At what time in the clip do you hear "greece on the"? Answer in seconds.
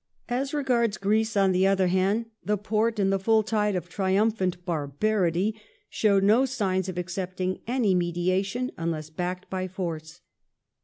0.97-1.67